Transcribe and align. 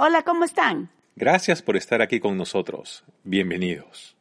Hola, 0.00 0.22
¿cómo 0.22 0.44
están? 0.44 0.90
Gracias 1.16 1.60
por 1.60 1.76
estar 1.76 2.02
aquí 2.02 2.20
con 2.20 2.36
nosotros. 2.36 3.02
Bienvenidos. 3.24 4.14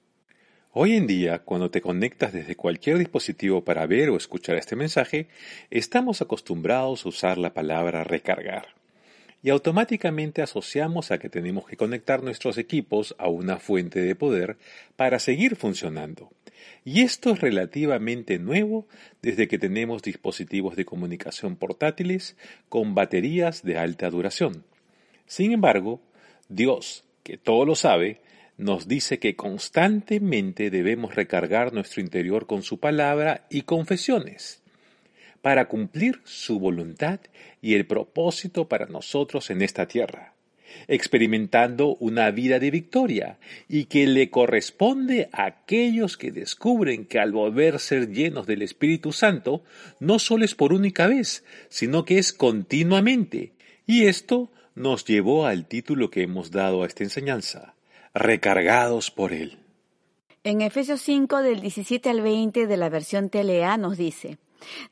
Hoy 0.72 0.96
en 0.96 1.06
día, 1.06 1.44
cuando 1.44 1.70
te 1.70 1.82
conectas 1.82 2.34
desde 2.34 2.56
cualquier 2.56 2.98
dispositivo 2.98 3.64
para 3.64 3.86
ver 3.86 4.10
o 4.10 4.18
escuchar 4.18 4.56
este 4.56 4.76
mensaje, 4.76 5.28
estamos 5.70 6.20
acostumbrados 6.20 7.06
a 7.06 7.10
usar 7.10 7.38
la 7.38 7.54
palabra 7.54 8.04
recargar. 8.04 8.70
Y 9.44 9.52
automáticamente 9.52 10.42
asociamos 10.42 11.12
a 11.12 11.20
que 11.20 11.30
tenemos 11.30 11.68
que 11.68 11.78
conectar 11.78 12.24
nuestros 12.24 12.58
equipos 12.58 13.14
a 13.20 13.28
una 13.28 13.58
fuente 13.58 14.02
de 14.02 14.16
poder 14.16 14.58
para 14.96 15.20
seguir 15.20 15.58
funcionando. 15.58 16.32
Y 16.86 17.04
esto 17.04 17.30
es 17.34 17.40
relativamente 17.40 18.40
nuevo 18.40 18.88
desde 19.22 19.48
que 19.48 19.60
tenemos 19.60 20.02
dispositivos 20.02 20.76
de 20.76 20.86
comunicación 20.86 21.56
portátiles 21.56 22.36
con 22.68 22.96
baterías 22.96 23.62
de 23.62 23.78
alta 23.78 24.10
duración 24.10 24.64
sin 25.28 25.52
embargo, 25.52 26.02
Dios, 26.50 27.04
que 27.24 27.38
todo 27.38 27.66
lo 27.66 27.76
sabe, 27.76 28.22
nos 28.58 28.88
dice 28.88 29.20
que 29.20 29.36
constantemente 29.36 30.72
debemos 30.72 31.14
recargar 31.14 31.74
nuestro 31.74 32.02
interior 32.02 32.48
con 32.48 32.64
su 32.64 32.80
palabra 32.80 33.46
y 33.50 33.62
confesiones 33.62 34.64
para 35.42 35.68
cumplir 35.68 36.20
su 36.24 36.60
voluntad 36.60 37.20
y 37.62 37.76
el 37.76 37.86
propósito 37.86 38.68
para 38.68 38.88
nosotros 38.88 39.50
en 39.50 39.62
esta 39.62 39.88
tierra, 39.88 40.34
experimentando 40.88 41.96
una 42.00 42.32
vida 42.32 42.60
de 42.60 42.72
victoria 42.72 43.38
y 43.70 43.86
que 43.86 44.08
le 44.08 44.30
corresponde 44.30 45.30
a 45.32 45.46
aquellos 45.46 46.18
que 46.18 46.32
descubren 46.32 47.06
que 47.06 47.20
al 47.20 47.32
volver 47.32 47.80
ser 47.80 48.12
llenos 48.12 48.48
del 48.48 48.62
Espíritu 48.62 49.14
Santo 49.14 49.64
no 50.00 50.20
solo 50.20 50.44
es 50.44 50.56
por 50.56 50.74
única 50.74 51.08
vez, 51.08 51.44
sino 51.70 52.04
que 52.04 52.18
es 52.18 52.34
continuamente, 52.34 53.54
y 53.86 54.06
esto 54.08 54.52
nos 54.78 55.06
llevó 55.06 55.48
al 55.48 55.68
título 55.68 56.12
que 56.12 56.22
hemos 56.22 56.52
dado 56.52 56.84
a 56.84 56.86
esta 56.86 57.04
enseñanza, 57.04 57.74
recargados 58.14 59.10
por 59.10 59.34
Él. 59.34 59.58
En 60.44 60.62
Efesios 60.62 61.02
5 61.02 61.38
del 61.40 61.62
17 61.62 62.10
al 62.12 62.22
20 62.22 62.68
de 62.68 62.78
la 62.78 62.88
versión 62.88 63.30
TLA 63.30 63.76
nos 63.78 63.98
dice, 63.98 64.38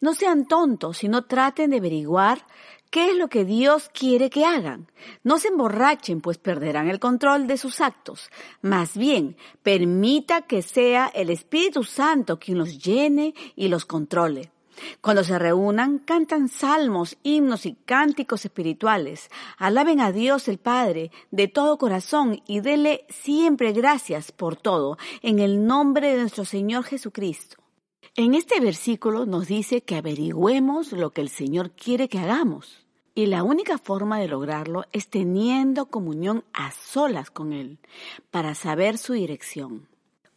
no 0.02 0.16
sean 0.16 0.48
tontos, 0.48 0.98
sino 0.98 1.26
traten 1.26 1.70
de 1.70 1.78
averiguar 1.78 2.48
qué 2.90 3.12
es 3.12 3.16
lo 3.16 3.30
que 3.30 3.46
Dios 3.46 3.90
quiere 3.94 4.32
que 4.32 4.44
hagan. 4.44 4.88
No 5.24 5.38
se 5.38 5.50
emborrachen, 5.50 6.20
pues 6.20 6.40
perderán 6.40 6.90
el 6.90 7.00
control 7.00 7.46
de 7.46 7.58
sus 7.58 7.80
actos. 7.80 8.32
Más 8.62 8.98
bien, 8.98 9.38
permita 9.62 10.42
que 10.42 10.64
sea 10.64 11.12
el 11.14 11.30
Espíritu 11.30 11.84
Santo 11.84 12.40
quien 12.40 12.58
los 12.58 12.84
llene 12.84 13.36
y 13.56 13.68
los 13.68 13.86
controle. 13.86 14.52
Cuando 15.02 15.24
se 15.24 15.38
reúnan, 15.40 16.00
cantan 16.00 16.50
salmos, 16.50 17.18
himnos 17.24 17.66
y 17.66 17.74
cánticos 17.74 18.46
espirituales. 18.46 19.30
Alaben 19.58 20.00
a 20.00 20.12
Dios 20.12 20.48
el 20.48 20.58
Padre 20.58 21.12
de 21.32 21.48
todo 21.48 21.78
corazón 21.78 22.42
y 22.48 22.60
dele 22.60 23.06
siempre 23.10 23.72
gracias 23.72 24.32
por 24.32 24.56
todo, 24.56 24.98
en 25.22 25.40
el 25.40 25.66
nombre 25.66 26.12
de 26.12 26.22
nuestro 26.22 26.46
Señor 26.46 26.84
Jesucristo. 26.84 27.58
En 28.16 28.34
este 28.34 28.60
versículo 28.62 29.26
nos 29.26 29.48
dice 29.48 29.82
que 29.82 29.96
averigüemos 29.96 30.94
lo 30.94 31.12
que 31.12 31.22
el 31.22 31.30
Señor 31.30 31.72
quiere 31.72 32.08
que 32.08 32.20
hagamos. 32.20 32.86
Y 33.14 33.28
la 33.28 33.44
única 33.44 33.78
forma 33.78 34.20
de 34.20 34.28
lograrlo 34.28 34.86
es 34.92 35.10
teniendo 35.10 35.86
comunión 35.86 36.44
a 36.54 36.72
solas 36.72 37.32
con 37.32 37.54
Él, 37.54 37.80
para 38.32 38.56
saber 38.56 38.98
su 38.98 39.14
dirección. 39.14 39.88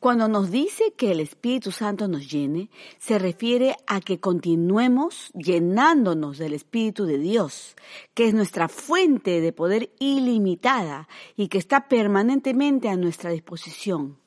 Cuando 0.00 0.28
nos 0.28 0.52
dice 0.52 0.92
que 0.96 1.10
el 1.10 1.18
Espíritu 1.18 1.72
Santo 1.72 2.06
nos 2.06 2.30
llene, 2.30 2.70
se 2.98 3.18
refiere 3.18 3.74
a 3.88 4.00
que 4.00 4.20
continuemos 4.20 5.32
llenándonos 5.34 6.38
del 6.38 6.52
Espíritu 6.54 7.04
de 7.04 7.18
Dios, 7.18 7.74
que 8.14 8.28
es 8.28 8.34
nuestra 8.34 8.68
fuente 8.68 9.40
de 9.40 9.52
poder 9.52 9.90
ilimitada 9.98 11.08
y 11.36 11.48
que 11.48 11.58
está 11.58 11.88
permanentemente 11.88 12.88
a 12.88 12.96
nuestra 12.96 13.30
disposición. 13.30 14.18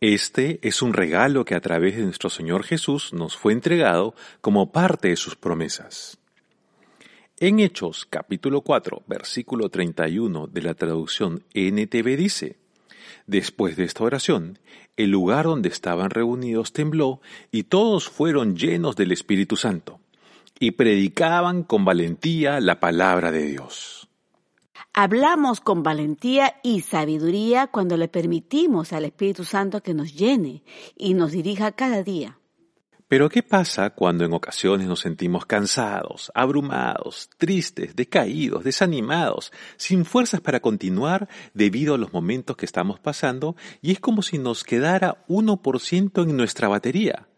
Este 0.00 0.60
es 0.66 0.80
un 0.80 0.94
regalo 0.94 1.44
que 1.44 1.54
a 1.54 1.60
través 1.60 1.96
de 1.96 2.02
nuestro 2.02 2.30
Señor 2.30 2.64
Jesús 2.64 3.12
nos 3.12 3.36
fue 3.36 3.52
entregado 3.52 4.14
como 4.40 4.72
parte 4.72 5.08
de 5.08 5.16
sus 5.16 5.36
promesas. 5.36 6.18
En 7.38 7.60
Hechos 7.60 8.06
capítulo 8.08 8.62
4, 8.62 9.02
versículo 9.06 9.68
31 9.68 10.46
de 10.46 10.62
la 10.62 10.72
traducción 10.72 11.44
NTV 11.52 12.16
dice, 12.16 12.56
Después 13.26 13.76
de 13.76 13.84
esta 13.84 14.04
oración, 14.04 14.58
el 14.96 15.10
lugar 15.10 15.46
donde 15.46 15.68
estaban 15.68 16.10
reunidos 16.10 16.72
tembló 16.72 17.20
y 17.50 17.64
todos 17.64 18.08
fueron 18.08 18.56
llenos 18.56 18.94
del 18.94 19.10
Espíritu 19.12 19.56
Santo 19.56 20.00
y 20.58 20.72
predicaban 20.72 21.64
con 21.64 21.84
valentía 21.84 22.60
la 22.60 22.80
palabra 22.80 23.32
de 23.32 23.46
Dios. 23.46 24.08
Hablamos 24.92 25.60
con 25.60 25.82
valentía 25.82 26.56
y 26.62 26.80
sabiduría 26.80 27.66
cuando 27.66 27.96
le 27.96 28.08
permitimos 28.08 28.92
al 28.92 29.04
Espíritu 29.04 29.44
Santo 29.44 29.82
que 29.82 29.92
nos 29.92 30.14
llene 30.14 30.62
y 30.96 31.14
nos 31.14 31.32
dirija 31.32 31.72
cada 31.72 32.02
día. 32.02 32.38
Pero 33.08 33.28
¿qué 33.28 33.44
pasa 33.44 33.90
cuando 33.90 34.24
en 34.24 34.32
ocasiones 34.32 34.88
nos 34.88 35.00
sentimos 35.00 35.46
cansados, 35.46 36.32
abrumados, 36.34 37.30
tristes, 37.38 37.94
decaídos, 37.94 38.64
desanimados, 38.64 39.52
sin 39.76 40.04
fuerzas 40.04 40.40
para 40.40 40.58
continuar 40.58 41.28
debido 41.54 41.94
a 41.94 41.98
los 41.98 42.12
momentos 42.12 42.56
que 42.56 42.66
estamos 42.66 42.98
pasando 42.98 43.54
y 43.80 43.92
es 43.92 44.00
como 44.00 44.22
si 44.22 44.38
nos 44.38 44.64
quedara 44.64 45.24
1% 45.28 46.22
en 46.24 46.36
nuestra 46.36 46.66
batería? 46.66 47.28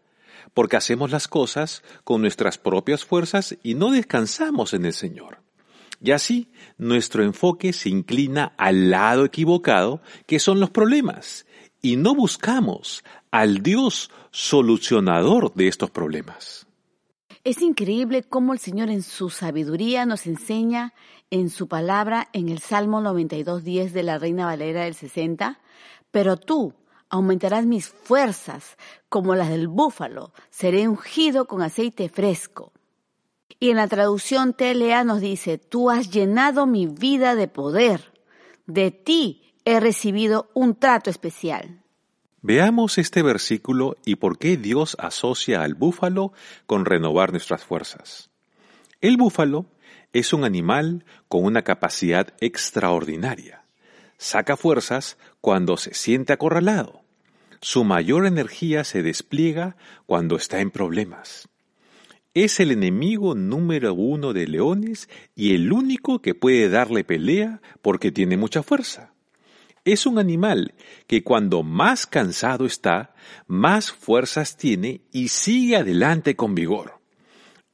Porque 0.55 0.75
hacemos 0.75 1.11
las 1.11 1.27
cosas 1.27 1.83
con 2.03 2.21
nuestras 2.21 2.57
propias 2.57 3.05
fuerzas 3.05 3.55
y 3.61 3.75
no 3.75 3.91
descansamos 3.91 4.73
en 4.73 4.85
el 4.85 4.93
Señor. 4.93 5.43
Y 6.01 6.11
así 6.11 6.51
nuestro 6.79 7.23
enfoque 7.23 7.73
se 7.73 7.89
inclina 7.89 8.53
al 8.57 8.89
lado 8.89 9.23
equivocado, 9.23 10.01
que 10.25 10.39
son 10.39 10.59
los 10.59 10.71
problemas, 10.71 11.45
y 11.81 11.95
no 11.95 12.15
buscamos 12.15 13.03
al 13.29 13.61
Dios 13.61 14.09
solucionador 14.31 15.53
de 15.53 15.67
estos 15.67 15.89
problemas. 15.89 16.67
Es 17.43 17.61
increíble 17.61 18.23
cómo 18.23 18.53
el 18.53 18.59
Señor 18.59 18.89
en 18.89 19.01
su 19.01 19.29
sabiduría 19.29 20.05
nos 20.05 20.27
enseña 20.27 20.93
en 21.31 21.49
su 21.49 21.67
palabra 21.67 22.27
en 22.33 22.49
el 22.49 22.59
Salmo 22.59 23.01
92.10 23.01 23.91
de 23.91 24.03
la 24.03 24.17
Reina 24.17 24.45
Valera 24.45 24.83
del 24.83 24.93
60, 24.93 25.59
pero 26.11 26.37
tú 26.37 26.73
aumentarás 27.09 27.65
mis 27.65 27.87
fuerzas 27.87 28.77
como 29.09 29.35
las 29.35 29.49
del 29.49 29.67
búfalo, 29.67 30.33
seré 30.49 30.87
ungido 30.87 31.45
con 31.45 31.61
aceite 31.61 32.09
fresco. 32.09 32.71
Y 33.59 33.71
en 33.71 33.77
la 33.77 33.87
traducción 33.87 34.53
TLA 34.53 35.03
nos 35.03 35.19
dice, 35.19 35.57
tú 35.57 35.89
has 35.89 36.11
llenado 36.11 36.65
mi 36.65 36.87
vida 36.87 37.35
de 37.35 37.47
poder, 37.47 38.13
de 38.67 38.91
ti 38.91 39.53
he 39.65 39.79
recibido 39.79 40.49
un 40.53 40.75
trato 40.75 41.09
especial. 41.09 41.83
Veamos 42.41 42.97
este 42.97 43.21
versículo 43.21 43.97
y 44.05 44.15
por 44.15 44.37
qué 44.37 44.55
Dios 44.55 44.95
asocia 44.99 45.61
al 45.61 45.75
búfalo 45.75 46.31
con 46.65 46.85
renovar 46.85 47.31
nuestras 47.31 47.63
fuerzas. 47.63 48.29
El 49.01 49.17
búfalo 49.17 49.65
es 50.13 50.31
un 50.31 50.45
animal 50.45 51.03
con 51.27 51.43
una 51.43 51.63
capacidad 51.63 52.33
extraordinaria. 52.39 53.65
Saca 54.17 54.55
fuerzas 54.55 55.17
cuando 55.41 55.75
se 55.75 55.93
siente 55.93 56.31
acorralado. 56.31 57.01
Su 57.61 57.83
mayor 57.83 58.25
energía 58.25 58.85
se 58.85 59.03
despliega 59.03 59.75
cuando 60.05 60.37
está 60.37 60.61
en 60.61 60.71
problemas. 60.71 61.49
Es 62.33 62.61
el 62.61 62.71
enemigo 62.71 63.35
número 63.35 63.93
uno 63.93 64.31
de 64.31 64.47
leones 64.47 65.09
y 65.35 65.55
el 65.55 65.73
único 65.73 66.21
que 66.21 66.35
puede 66.35 66.69
darle 66.69 67.03
pelea 67.03 67.61
porque 67.81 68.13
tiene 68.13 68.37
mucha 68.37 68.63
fuerza. 68.63 69.13
Es 69.91 70.05
un 70.05 70.19
animal 70.19 70.75
que 71.07 71.23
cuando 71.23 71.63
más 71.63 72.05
cansado 72.05 72.67
está, 72.67 73.15
más 73.47 73.91
fuerzas 73.91 74.55
tiene 74.55 75.01
y 75.11 75.29
sigue 75.29 75.77
adelante 75.77 76.35
con 76.35 76.53
vigor. 76.53 77.01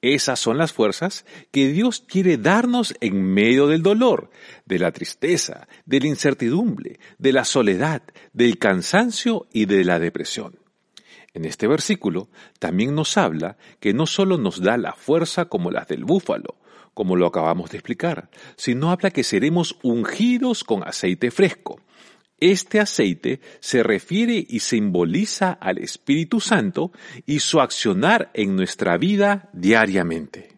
Esas 0.01 0.39
son 0.39 0.57
las 0.57 0.71
fuerzas 0.71 1.25
que 1.51 1.67
Dios 1.67 1.99
quiere 2.07 2.37
darnos 2.37 2.95
en 3.01 3.21
medio 3.21 3.67
del 3.67 3.83
dolor, 3.83 4.29
de 4.63 4.79
la 4.79 4.93
tristeza, 4.93 5.67
de 5.85 5.99
la 5.99 6.07
incertidumbre, 6.07 7.01
de 7.17 7.33
la 7.33 7.43
soledad, 7.43 8.01
del 8.31 8.59
cansancio 8.59 9.47
y 9.51 9.65
de 9.65 9.83
la 9.83 9.99
depresión. 9.99 10.57
En 11.33 11.43
este 11.43 11.67
versículo 11.67 12.29
también 12.59 12.95
nos 12.95 13.17
habla 13.17 13.57
que 13.81 13.93
no 13.93 14.05
solo 14.05 14.37
nos 14.37 14.61
da 14.61 14.77
la 14.77 14.93
fuerza 14.93 15.49
como 15.49 15.69
las 15.69 15.89
del 15.89 16.05
búfalo, 16.05 16.55
como 16.93 17.17
lo 17.17 17.27
acabamos 17.27 17.71
de 17.71 17.77
explicar, 17.77 18.29
sino 18.55 18.89
habla 18.89 19.11
que 19.11 19.25
seremos 19.25 19.77
ungidos 19.83 20.63
con 20.63 20.87
aceite 20.87 21.29
fresco, 21.29 21.81
este 22.39 22.79
aceite 22.79 23.39
se 23.59 23.81
refiere 23.83 24.45
y 24.47 24.59
simboliza 24.59 25.51
al 25.51 25.77
Espíritu 25.77 26.39
Santo 26.39 26.91
y 27.25 27.39
su 27.39 27.61
accionar 27.61 28.29
en 28.33 28.55
nuestra 28.55 28.97
vida 28.97 29.49
diariamente. 29.53 30.55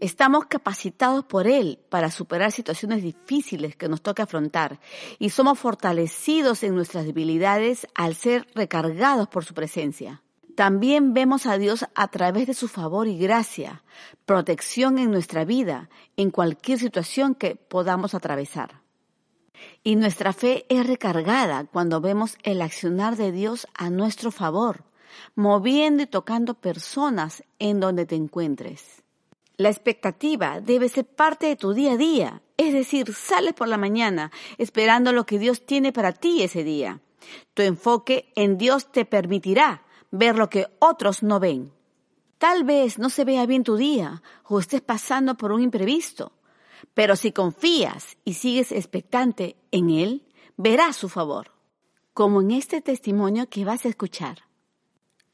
Estamos 0.00 0.46
capacitados 0.46 1.24
por 1.24 1.46
Él 1.46 1.78
para 1.90 2.10
superar 2.10 2.52
situaciones 2.52 3.02
difíciles 3.02 3.76
que 3.76 3.88
nos 3.88 4.02
toca 4.02 4.22
afrontar 4.22 4.80
y 5.18 5.30
somos 5.30 5.58
fortalecidos 5.58 6.62
en 6.62 6.74
nuestras 6.74 7.04
debilidades 7.04 7.86
al 7.94 8.14
ser 8.14 8.46
recargados 8.54 9.28
por 9.28 9.44
su 9.44 9.52
presencia. 9.52 10.22
También 10.54 11.14
vemos 11.14 11.46
a 11.46 11.58
Dios 11.58 11.84
a 11.94 12.08
través 12.08 12.46
de 12.46 12.54
su 12.54 12.68
favor 12.68 13.08
y 13.08 13.18
gracia, 13.18 13.82
protección 14.24 14.98
en 14.98 15.10
nuestra 15.10 15.44
vida, 15.44 15.90
en 16.16 16.30
cualquier 16.30 16.78
situación 16.78 17.34
que 17.34 17.56
podamos 17.56 18.14
atravesar. 18.14 18.83
Y 19.82 19.96
nuestra 19.96 20.32
fe 20.32 20.66
es 20.68 20.86
recargada 20.86 21.64
cuando 21.64 22.00
vemos 22.00 22.36
el 22.42 22.62
accionar 22.62 23.16
de 23.16 23.32
Dios 23.32 23.66
a 23.74 23.90
nuestro 23.90 24.30
favor, 24.30 24.84
moviendo 25.34 26.02
y 26.02 26.06
tocando 26.06 26.54
personas 26.54 27.44
en 27.58 27.80
donde 27.80 28.06
te 28.06 28.14
encuentres. 28.14 29.02
La 29.56 29.68
expectativa 29.68 30.60
debe 30.60 30.88
ser 30.88 31.04
parte 31.06 31.46
de 31.46 31.56
tu 31.56 31.74
día 31.74 31.92
a 31.92 31.96
día, 31.96 32.42
es 32.56 32.72
decir, 32.72 33.14
sales 33.14 33.52
por 33.54 33.68
la 33.68 33.78
mañana 33.78 34.32
esperando 34.58 35.12
lo 35.12 35.26
que 35.26 35.38
Dios 35.38 35.64
tiene 35.64 35.92
para 35.92 36.12
ti 36.12 36.42
ese 36.42 36.64
día. 36.64 37.00
Tu 37.54 37.62
enfoque 37.62 38.32
en 38.34 38.58
Dios 38.58 38.90
te 38.90 39.04
permitirá 39.04 39.82
ver 40.10 40.36
lo 40.36 40.50
que 40.50 40.66
otros 40.80 41.22
no 41.22 41.38
ven. 41.38 41.72
Tal 42.38 42.64
vez 42.64 42.98
no 42.98 43.10
se 43.10 43.24
vea 43.24 43.46
bien 43.46 43.64
tu 43.64 43.76
día 43.76 44.22
o 44.44 44.58
estés 44.58 44.80
pasando 44.80 45.36
por 45.36 45.52
un 45.52 45.62
imprevisto, 45.62 46.32
pero 46.92 47.16
si 47.16 47.32
confías 47.32 48.16
y 48.24 48.34
sigues 48.34 48.72
expectante 48.72 49.56
en 49.70 49.90
Él, 49.90 50.22
verás 50.56 50.96
su 50.96 51.08
favor, 51.08 51.52
como 52.12 52.40
en 52.40 52.50
este 52.50 52.80
testimonio 52.80 53.48
que 53.48 53.64
vas 53.64 53.84
a 53.84 53.88
escuchar. 53.88 54.38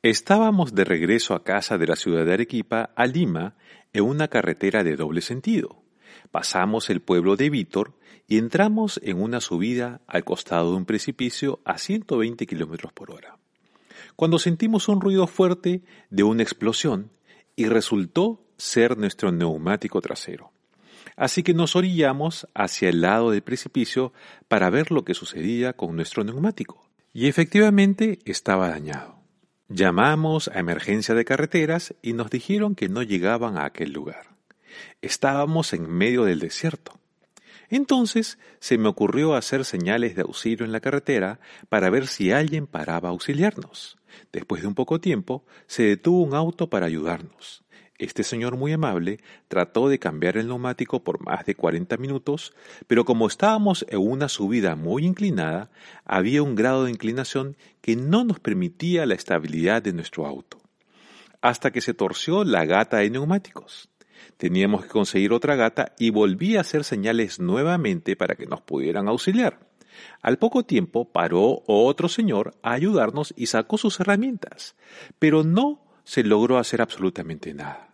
Estábamos 0.03 0.75
de 0.75 0.85
regreso 0.85 1.35
a 1.35 1.45
casa 1.45 1.77
de 1.77 1.87
la 1.87 1.97
ciudad 1.97 2.25
de 2.25 2.33
Arequipa 2.33 2.91
a 2.97 3.07
Lima 3.07 3.57
en 3.93 4.05
una 4.05 4.29
carretera 4.29 4.83
de 4.83 4.97
doble 4.97 5.21
sentido. 5.21 5.83
Pasamos 6.31 6.89
el 6.89 7.03
pueblo 7.03 7.37
de 7.37 7.51
Vítor 7.51 7.99
y 8.27 8.39
entramos 8.39 9.01
en 9.03 9.21
una 9.21 9.41
subida 9.41 10.01
al 10.07 10.25
costado 10.25 10.71
de 10.71 10.77
un 10.77 10.87
precipicio 10.87 11.61
a 11.65 11.77
120 11.77 12.47
kilómetros 12.47 12.93
por 12.93 13.11
hora. 13.11 13.37
Cuando 14.17 14.39
sentimos 14.39 14.89
un 14.89 15.01
ruido 15.01 15.27
fuerte 15.27 15.83
de 16.09 16.23
una 16.23 16.43
explosión 16.43 17.11
y 17.57 17.67
resultó 17.67 18.43
ser 18.57 18.97
nuestro 18.97 19.33
neumático 19.33 20.01
trasero. 20.01 20.53
Así 21.21 21.43
que 21.43 21.53
nos 21.53 21.77
orillamos 21.77 22.49
hacia 22.55 22.89
el 22.89 23.03
lado 23.03 23.31
del 23.31 23.43
precipicio 23.43 24.15
para 24.49 24.71
ver 24.71 24.91
lo 24.91 25.05
que 25.05 25.13
sucedía 25.13 25.75
con 25.75 25.95
nuestro 25.95 26.25
neumático. 26.25 26.89
Y 27.13 27.29
efectivamente 27.29 28.21
estaba 28.25 28.71
dañado. 28.71 29.21
Llamamos 29.69 30.49
a 30.49 30.59
emergencia 30.59 31.15
de 31.15 31.27
carreteras 31.27 31.95
y 32.01 32.15
nos 32.15 32.31
dijeron 32.31 32.75
que 32.75 32.89
no 32.89 33.03
llegaban 33.03 33.59
a 33.59 33.67
aquel 33.67 33.93
lugar. 33.93 34.31
Estábamos 35.03 35.75
en 35.75 35.91
medio 35.91 36.25
del 36.25 36.39
desierto. 36.39 36.99
Entonces 37.69 38.39
se 38.59 38.79
me 38.79 38.89
ocurrió 38.89 39.35
hacer 39.35 39.67
señales 39.67 40.17
de 40.17 40.23
auxilio 40.23 40.65
en 40.65 40.73
la 40.73 40.81
carretera 40.81 41.39
para 41.69 41.91
ver 41.91 42.07
si 42.07 42.33
alguien 42.33 42.67
paraba 42.67 43.11
a 43.11 43.13
auxiliarnos. 43.13 43.99
Después 44.33 44.63
de 44.63 44.69
un 44.69 44.75
poco 44.75 45.03
tiempo, 45.03 45.45
se 45.67 45.83
detuvo 45.83 46.23
un 46.23 46.35
auto 46.35 46.71
para 46.71 46.87
ayudarnos. 46.87 47.63
Este 48.01 48.25
señor 48.25 48.57
muy 48.57 48.73
amable 48.73 49.21
trató 49.49 49.91
de 49.91 49.99
cambiar 49.99 50.39
el 50.39 50.49
neumático 50.49 51.05
por 51.05 51.21
más 51.23 51.45
de 51.45 51.55
40 51.55 51.99
minutos, 51.99 52.55
pero 52.87 53.05
como 53.05 53.27
estábamos 53.27 53.85
en 53.91 53.99
una 53.99 54.31
subida 54.31 54.75
muy 54.75 55.05
inclinada, 55.05 55.71
había 56.07 56.43
un 56.43 56.55
grado 56.55 56.85
de 56.85 56.93
inclinación 56.93 57.59
que 57.83 57.97
no 57.97 58.25
nos 58.25 58.41
permitía 58.41 59.05
la 59.05 59.13
estabilidad 59.13 59.83
de 59.83 59.93
nuestro 59.93 60.25
auto. 60.25 60.63
Hasta 61.43 61.73
que 61.73 61.83
se 61.83 61.93
torció 61.93 62.43
la 62.43 62.65
gata 62.65 62.97
de 62.97 63.11
neumáticos. 63.11 63.91
Teníamos 64.39 64.85
que 64.85 64.89
conseguir 64.89 65.35
otra 65.35 65.55
gata 65.55 65.93
y 65.99 66.09
volví 66.09 66.57
a 66.57 66.63
hacer 66.63 66.85
señales 66.85 67.39
nuevamente 67.39 68.17
para 68.17 68.35
que 68.35 68.47
nos 68.47 68.63
pudieran 68.63 69.09
auxiliar. 69.09 69.69
Al 70.23 70.39
poco 70.39 70.63
tiempo 70.63 71.13
paró 71.13 71.65
otro 71.67 72.09
señor 72.09 72.55
a 72.63 72.73
ayudarnos 72.73 73.35
y 73.37 73.49
sacó 73.49 73.77
sus 73.77 74.01
herramientas, 74.01 74.75
pero 75.19 75.45
no 75.45 75.85
se 76.05 76.25
logró 76.25 76.57
hacer 76.57 76.81
absolutamente 76.81 77.53
nada. 77.53 77.90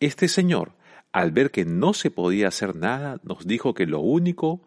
Este 0.00 0.28
señor, 0.28 0.72
al 1.12 1.32
ver 1.32 1.50
que 1.50 1.64
no 1.64 1.94
se 1.94 2.10
podía 2.10 2.48
hacer 2.48 2.76
nada, 2.76 3.20
nos 3.24 3.46
dijo 3.46 3.74
que 3.74 3.86
lo 3.86 4.00
único 4.00 4.62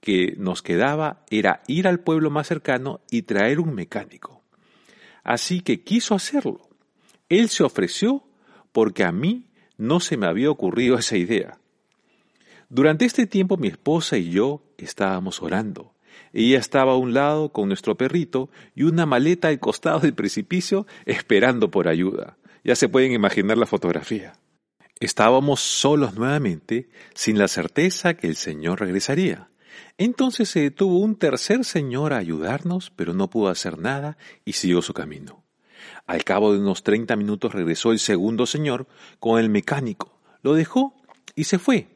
que 0.00 0.34
nos 0.38 0.62
quedaba 0.62 1.24
era 1.30 1.62
ir 1.66 1.88
al 1.88 2.00
pueblo 2.00 2.30
más 2.30 2.46
cercano 2.46 3.00
y 3.10 3.22
traer 3.22 3.58
un 3.58 3.74
mecánico. 3.74 4.44
Así 5.24 5.60
que 5.60 5.82
quiso 5.82 6.14
hacerlo. 6.14 6.68
Él 7.28 7.48
se 7.48 7.64
ofreció 7.64 8.22
porque 8.70 9.02
a 9.02 9.10
mí 9.10 9.46
no 9.76 9.98
se 9.98 10.16
me 10.16 10.26
había 10.26 10.50
ocurrido 10.50 10.96
esa 10.98 11.16
idea. 11.16 11.58
Durante 12.68 13.04
este 13.04 13.26
tiempo 13.26 13.56
mi 13.56 13.68
esposa 13.68 14.16
y 14.16 14.30
yo 14.30 14.62
estábamos 14.78 15.42
orando. 15.42 15.94
Ella 16.32 16.58
estaba 16.58 16.92
a 16.92 16.96
un 16.96 17.14
lado 17.14 17.50
con 17.50 17.68
nuestro 17.68 17.96
perrito 17.96 18.50
y 18.74 18.84
una 18.84 19.06
maleta 19.06 19.48
al 19.48 19.58
costado 19.58 20.00
del 20.00 20.14
precipicio 20.14 20.86
esperando 21.04 21.70
por 21.70 21.88
ayuda. 21.88 22.36
Ya 22.64 22.76
se 22.76 22.88
pueden 22.88 23.12
imaginar 23.12 23.58
la 23.58 23.66
fotografía. 23.66 24.34
Estábamos 24.98 25.60
solos 25.60 26.14
nuevamente, 26.14 26.88
sin 27.14 27.38
la 27.38 27.48
certeza 27.48 28.14
que 28.14 28.28
el 28.28 28.36
Señor 28.36 28.80
regresaría. 28.80 29.50
Entonces 29.98 30.48
se 30.48 30.60
detuvo 30.60 30.98
un 31.00 31.16
tercer 31.16 31.64
señor 31.64 32.12
a 32.12 32.18
ayudarnos, 32.18 32.90
pero 32.96 33.12
no 33.12 33.28
pudo 33.28 33.48
hacer 33.48 33.78
nada 33.78 34.16
y 34.44 34.52
siguió 34.52 34.80
su 34.80 34.94
camino. 34.94 35.44
Al 36.06 36.24
cabo 36.24 36.52
de 36.52 36.60
unos 36.60 36.82
treinta 36.82 37.16
minutos 37.16 37.52
regresó 37.52 37.92
el 37.92 37.98
segundo 37.98 38.46
señor 38.46 38.86
con 39.18 39.38
el 39.38 39.50
mecánico. 39.50 40.18
Lo 40.42 40.54
dejó 40.54 40.94
y 41.34 41.44
se 41.44 41.58
fue. 41.58 41.88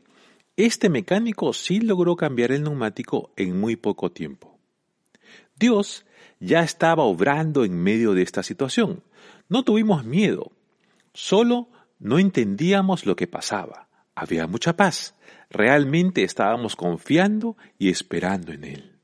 Este 0.56 0.90
mecánico 0.90 1.52
sí 1.52 1.80
logró 1.80 2.16
cambiar 2.16 2.52
el 2.52 2.64
neumático 2.64 3.32
en 3.36 3.58
muy 3.58 3.76
poco 3.76 4.12
tiempo. 4.12 4.58
Dios 5.56 6.04
ya 6.38 6.62
estaba 6.62 7.04
obrando 7.04 7.64
en 7.64 7.82
medio 7.82 8.12
de 8.12 8.22
esta 8.22 8.42
situación. 8.42 9.02
No 9.48 9.62
tuvimos 9.62 10.04
miedo, 10.04 10.52
solo 11.12 11.68
no 12.00 12.18
entendíamos 12.18 13.06
lo 13.06 13.14
que 13.14 13.28
pasaba. 13.28 13.88
Había 14.14 14.46
mucha 14.46 14.76
paz. 14.76 15.14
Realmente 15.50 16.24
estábamos 16.24 16.74
confiando 16.74 17.56
y 17.78 17.90
esperando 17.90 18.52
en 18.52 18.64
él. 18.64 18.98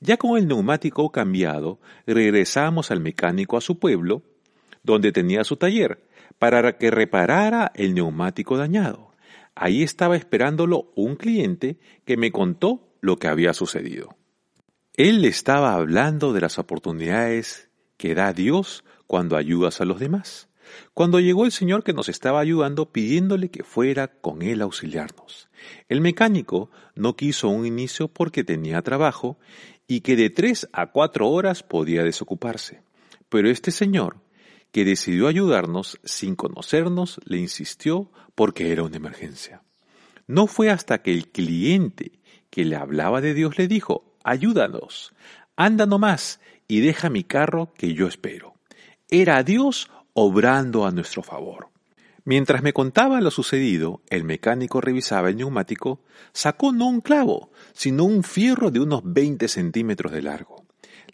Ya 0.00 0.16
con 0.16 0.38
el 0.38 0.48
neumático 0.48 1.10
cambiado, 1.10 1.80
regresamos 2.06 2.90
al 2.90 3.00
mecánico 3.00 3.56
a 3.56 3.60
su 3.60 3.78
pueblo, 3.78 4.22
donde 4.82 5.12
tenía 5.12 5.44
su 5.44 5.56
taller, 5.56 6.08
para 6.38 6.78
que 6.78 6.90
reparara 6.90 7.72
el 7.74 7.94
neumático 7.94 8.56
dañado. 8.56 9.12
Ahí 9.54 9.82
estaba 9.82 10.16
esperándolo 10.16 10.92
un 10.94 11.16
cliente 11.16 11.78
que 12.04 12.16
me 12.16 12.30
contó 12.30 12.94
lo 13.00 13.18
que 13.18 13.28
había 13.28 13.52
sucedido. 13.52 14.16
Él 14.94 15.24
estaba 15.24 15.74
hablando 15.74 16.32
de 16.32 16.40
las 16.40 16.58
oportunidades 16.58 17.68
que 17.96 18.14
da 18.14 18.32
Dios 18.32 18.84
cuando 19.06 19.36
ayudas 19.36 19.80
a 19.80 19.84
los 19.84 19.98
demás 19.98 20.47
cuando 20.94 21.20
llegó 21.20 21.44
el 21.44 21.52
señor 21.52 21.84
que 21.84 21.92
nos 21.92 22.08
estaba 22.08 22.40
ayudando 22.40 22.92
pidiéndole 22.92 23.50
que 23.50 23.64
fuera 23.64 24.08
con 24.08 24.42
él 24.42 24.60
a 24.60 24.64
auxiliarnos. 24.64 25.48
El 25.88 26.00
mecánico 26.00 26.70
no 26.94 27.16
quiso 27.16 27.48
un 27.48 27.66
inicio 27.66 28.08
porque 28.08 28.44
tenía 28.44 28.82
trabajo 28.82 29.38
y 29.86 30.00
que 30.00 30.16
de 30.16 30.30
tres 30.30 30.68
a 30.72 30.88
cuatro 30.88 31.28
horas 31.28 31.62
podía 31.62 32.04
desocuparse. 32.04 32.82
Pero 33.28 33.50
este 33.50 33.70
señor, 33.70 34.16
que 34.72 34.84
decidió 34.84 35.28
ayudarnos 35.28 35.98
sin 36.04 36.36
conocernos, 36.36 37.20
le 37.24 37.38
insistió 37.38 38.10
porque 38.34 38.70
era 38.70 38.82
una 38.82 38.96
emergencia. 38.96 39.62
No 40.26 40.46
fue 40.46 40.70
hasta 40.70 41.02
que 41.02 41.12
el 41.12 41.28
cliente 41.28 42.12
que 42.50 42.64
le 42.64 42.76
hablaba 42.76 43.20
de 43.20 43.34
Dios 43.34 43.58
le 43.58 43.66
dijo, 43.66 44.14
ayúdanos, 44.24 45.14
anda 45.56 45.86
nomás 45.86 46.40
y 46.68 46.80
deja 46.80 47.08
mi 47.08 47.24
carro 47.24 47.72
que 47.74 47.94
yo 47.94 48.06
espero. 48.06 48.54
Era 49.08 49.42
Dios 49.42 49.90
obrando 50.20 50.84
a 50.84 50.90
nuestro 50.90 51.22
favor. 51.22 51.68
Mientras 52.24 52.60
me 52.60 52.72
contaba 52.72 53.20
lo 53.20 53.30
sucedido, 53.30 54.02
el 54.10 54.24
mecánico 54.24 54.80
revisaba 54.80 55.28
el 55.28 55.36
neumático, 55.36 56.00
sacó 56.32 56.72
no 56.72 56.88
un 56.88 57.00
clavo, 57.00 57.52
sino 57.72 58.02
un 58.02 58.24
fierro 58.24 58.72
de 58.72 58.80
unos 58.80 59.02
20 59.04 59.46
centímetros 59.46 60.10
de 60.10 60.22
largo. 60.22 60.64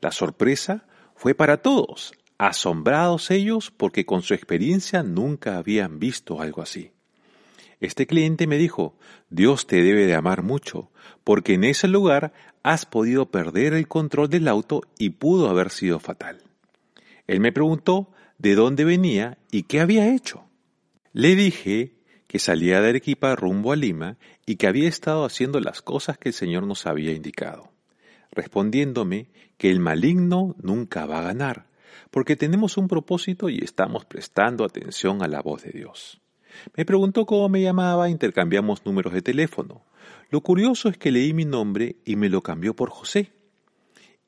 La 0.01 0.11
sorpresa 0.11 0.87
fue 1.17 1.35
para 1.35 1.59
todos, 1.59 2.15
asombrados 2.39 3.31
ellos 3.31 3.71
porque 3.71 4.07
con 4.07 4.23
su 4.23 4.33
experiencia 4.33 5.03
nunca 5.03 5.59
habían 5.59 5.99
visto 5.99 6.41
algo 6.41 6.63
así. 6.63 6.93
Este 7.81 8.07
cliente 8.07 8.47
me 8.47 8.57
dijo, 8.57 8.97
Dios 9.29 9.67
te 9.67 9.83
debe 9.83 10.07
de 10.07 10.15
amar 10.15 10.43
mucho, 10.43 10.91
porque 11.25 11.53
en 11.53 11.65
ese 11.65 11.89
lugar 11.89 12.33
has 12.63 12.87
podido 12.87 13.31
perder 13.31 13.75
el 13.75 13.87
control 13.87 14.31
del 14.31 14.49
auto 14.49 14.81
y 14.97 15.11
pudo 15.11 15.51
haber 15.51 15.69
sido 15.69 16.01
fatal. 16.01 16.39
Él 17.27 17.41
me 17.41 17.53
preguntó 17.53 18.09
de 18.38 18.55
dónde 18.55 18.85
venía 18.85 19.38
y 19.50 19.64
qué 19.64 19.81
había 19.81 20.14
hecho. 20.14 20.45
Le 21.12 21.37
dije 21.37 21.95
que 22.26 22.38
salía 22.38 22.81
de 22.81 22.88
Arequipa 22.88 23.37
rumbo 23.37 23.73
a 23.73 23.76
Lima 23.76 24.17
y 24.45 24.57
que 24.57 24.67
había 24.67 24.88
estado 24.88 25.25
haciendo 25.25 25.61
las 25.61 25.83
cosas 25.83 26.19
que 26.19 26.31
el 26.31 26.35
Señor 26.35 26.67
nos 26.67 26.87
había 26.87 27.12
indicado, 27.12 27.71
respondiéndome 28.33 29.29
que 29.57 29.71
el 29.71 29.81
maligno 29.81 30.57
nunca 30.61 31.07
va 31.07 31.21
a 31.21 31.23
ganar, 31.23 31.67
porque 32.11 32.37
tenemos 32.37 32.76
un 32.76 32.88
propósito 32.88 33.49
y 33.49 33.59
estamos 33.62 34.05
prestando 34.05 34.64
atención 34.64 35.23
a 35.23 35.29
la 35.29 35.43
voz 35.43 35.62
de 35.62 35.71
Dios. 35.71 36.21
Me 36.76 36.85
preguntó 36.85 37.26
cómo 37.26 37.49
me 37.49 37.62
llamaba, 37.62 38.09
intercambiamos 38.09 38.85
números 38.85 39.12
de 39.12 39.23
teléfono. 39.23 39.83
Lo 40.31 40.41
curioso 40.41 40.88
es 40.88 40.99
que 40.99 41.11
leí 41.11 41.33
mi 41.33 41.45
nombre 41.45 41.97
y 42.05 42.17
me 42.17 42.29
lo 42.29 42.43
cambió 42.43 42.75
por 42.75 42.91
José. 42.91 43.33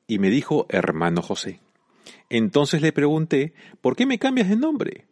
Y 0.07 0.19
me 0.19 0.29
dijo 0.29 0.65
hermano 0.69 1.21
José. 1.21 1.59
Entonces 2.29 2.81
le 2.81 2.91
pregunté, 2.91 3.53
¿por 3.81 3.95
qué 3.95 4.05
me 4.05 4.19
cambias 4.19 4.49
de 4.49 4.55
nombre? 4.55 5.07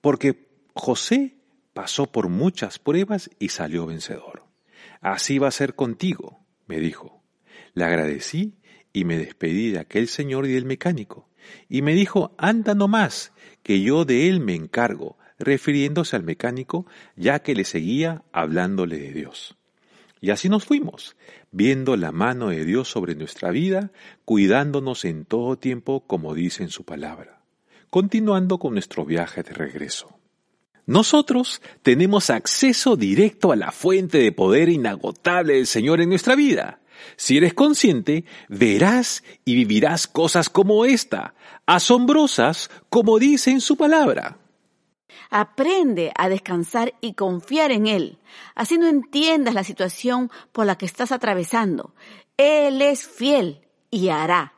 Porque 0.00 0.48
José 0.74 1.36
pasó 1.72 2.10
por 2.10 2.28
muchas 2.28 2.78
pruebas 2.78 3.30
y 3.38 3.48
salió 3.50 3.86
vencedor. 3.86 4.44
Así 5.00 5.38
va 5.38 5.48
a 5.48 5.52
ser 5.52 5.74
contigo, 5.74 6.44
me 6.66 6.78
dijo. 6.78 7.22
Le 7.74 7.84
agradecí 7.84 8.58
y 8.92 9.04
me 9.04 9.18
despedí 9.18 9.70
de 9.70 9.78
aquel 9.78 10.08
señor 10.08 10.46
y 10.46 10.52
del 10.52 10.64
mecánico. 10.64 11.28
Y 11.68 11.82
me 11.82 11.94
dijo, 11.94 12.34
anda 12.38 12.74
nomás, 12.74 13.32
que 13.62 13.80
yo 13.80 14.04
de 14.04 14.28
él 14.28 14.40
me 14.40 14.54
encargo, 14.54 15.18
refiriéndose 15.38 16.16
al 16.16 16.22
mecánico, 16.22 16.86
ya 17.16 17.40
que 17.40 17.54
le 17.54 17.64
seguía 17.64 18.24
hablándole 18.32 18.98
de 18.98 19.12
Dios. 19.12 19.56
Y 20.20 20.30
así 20.30 20.48
nos 20.48 20.64
fuimos, 20.64 21.16
viendo 21.50 21.96
la 21.96 22.12
mano 22.12 22.48
de 22.48 22.64
Dios 22.64 22.88
sobre 22.88 23.14
nuestra 23.14 23.50
vida, 23.50 23.90
cuidándonos 24.24 25.04
en 25.04 25.24
todo 25.24 25.56
tiempo 25.56 26.04
como 26.06 26.34
dice 26.34 26.62
en 26.62 26.68
su 26.68 26.84
palabra, 26.84 27.40
continuando 27.88 28.58
con 28.58 28.74
nuestro 28.74 29.04
viaje 29.04 29.42
de 29.42 29.52
regreso. 29.52 30.20
Nosotros 30.84 31.62
tenemos 31.82 32.30
acceso 32.30 32.96
directo 32.96 33.52
a 33.52 33.56
la 33.56 33.70
fuente 33.70 34.18
de 34.18 34.32
poder 34.32 34.68
inagotable 34.68 35.54
del 35.54 35.66
Señor 35.66 36.00
en 36.00 36.08
nuestra 36.08 36.34
vida. 36.34 36.80
Si 37.16 37.36
eres 37.36 37.54
consciente, 37.54 38.24
verás 38.48 39.22
y 39.44 39.54
vivirás 39.54 40.06
cosas 40.06 40.50
como 40.50 40.84
esta, 40.84 41.34
asombrosas 41.64 42.70
como 42.90 43.18
dice 43.18 43.52
en 43.52 43.60
su 43.60 43.76
palabra. 43.76 44.39
Aprende 45.30 46.12
a 46.16 46.28
descansar 46.28 46.94
y 47.00 47.14
confiar 47.14 47.70
en 47.72 47.86
Él. 47.86 48.18
Así 48.54 48.78
no 48.78 48.86
entiendas 48.86 49.54
la 49.54 49.64
situación 49.64 50.30
por 50.52 50.66
la 50.66 50.76
que 50.76 50.86
estás 50.86 51.12
atravesando. 51.12 51.94
Él 52.36 52.82
es 52.82 53.06
fiel 53.06 53.66
y 53.90 54.08
hará, 54.08 54.54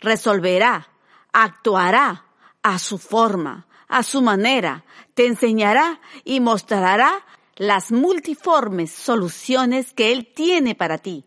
resolverá, 0.00 0.88
actuará 1.32 2.26
a 2.62 2.78
su 2.78 2.98
forma, 2.98 3.66
a 3.88 4.02
su 4.02 4.22
manera, 4.22 4.84
te 5.14 5.26
enseñará 5.26 6.00
y 6.24 6.40
mostrará 6.40 7.24
las 7.56 7.92
multiformes 7.92 8.90
soluciones 8.90 9.92
que 9.92 10.12
Él 10.12 10.32
tiene 10.34 10.74
para 10.74 10.98
ti. 10.98 11.24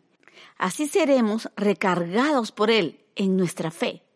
Así 0.57 0.87
seremos 0.87 1.49
recargados 1.55 2.51
por 2.51 2.71
Él 2.71 3.05
en 3.15 3.37
nuestra 3.37 3.71
fe. 3.71 4.06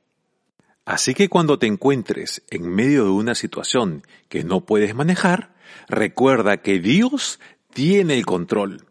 Así 0.92 1.14
que 1.14 1.30
cuando 1.30 1.58
te 1.58 1.68
encuentres 1.68 2.44
en 2.50 2.68
medio 2.68 3.06
de 3.06 3.12
una 3.12 3.34
situación 3.34 4.06
que 4.28 4.44
no 4.44 4.66
puedes 4.66 4.94
manejar, 4.94 5.54
recuerda 5.88 6.58
que 6.58 6.80
Dios 6.80 7.40
tiene 7.74 8.16
el 8.16 8.26
control. 8.26 8.86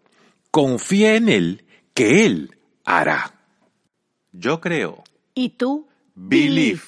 Confía 0.51 1.17
en 1.17 1.29
Él, 1.29 1.65
que 1.93 2.25
Él 2.25 2.57
hará. 2.87 3.35
Yo 4.33 4.63
creo. 4.63 5.05
¿Y 5.35 5.51
tú? 5.51 5.89
Believe. 6.15 6.81